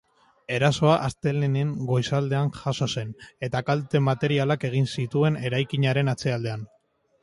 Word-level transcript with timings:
Erasoa 0.53 0.95
astelehen 1.07 1.75
goizaldean 1.91 2.51
jazo 2.57 2.89
zen, 2.95 3.13
eta 3.49 3.63
kalte 3.71 4.05
materialak 4.09 4.69
egin 4.75 4.93
zituen 4.99 5.43
eraikinaren 5.51 6.15
atzealdean. 6.19 6.71